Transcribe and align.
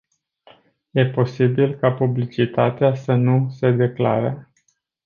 E 1.01 1.05
posibil 1.05 1.75
ca 1.75 1.91
publicitatea 1.91 2.95
să 2.95 3.13
nu 3.13 3.49
se 3.49 3.71
declare. 3.71 4.51